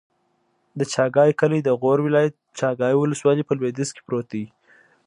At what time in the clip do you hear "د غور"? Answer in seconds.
1.63-1.99